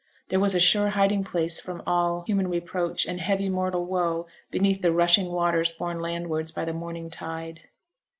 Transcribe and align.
There 0.29 0.39
was 0.39 0.55
a 0.55 0.59
sure 0.59 0.89
hiding 0.89 1.23
place 1.23 1.59
from 1.59 1.83
all 1.85 2.23
human 2.25 2.47
reproach 2.47 3.05
and 3.05 3.21
heavy 3.21 3.49
mortal 3.49 3.85
woe 3.85 4.25
beneath 4.49 4.81
the 4.81 4.91
rushing 4.91 5.27
waters 5.31 5.71
borne 5.73 5.99
landwards 5.99 6.51
by 6.51 6.65
the 6.65 6.73
morning 6.73 7.11
tide. 7.11 7.69